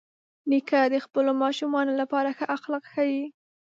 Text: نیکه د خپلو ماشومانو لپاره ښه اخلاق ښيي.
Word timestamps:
نیکه 0.49 0.79
د 0.93 0.95
خپلو 1.05 1.31
ماشومانو 1.43 1.91
لپاره 2.01 2.29
ښه 2.37 2.45
اخلاق 2.55 2.83
ښيي. 2.93 3.23